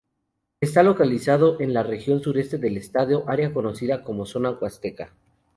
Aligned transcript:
Está 0.61 0.81
localizado 0.81 1.61
en 1.61 1.75
la 1.75 1.83
región 1.83 2.23
sureste 2.23 2.57
del 2.57 2.75
estado, 2.77 3.23
área 3.29 3.53
conocida 3.53 4.01
como 4.03 4.25
zona 4.25 4.49
Huasteca. 4.49 5.13